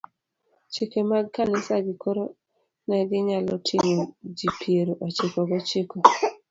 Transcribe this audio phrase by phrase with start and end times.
[0.73, 2.23] chike mag kanisagi, koro
[2.87, 4.01] ne ginyalo ting'o
[4.37, 5.97] ji piero ochiko gochiko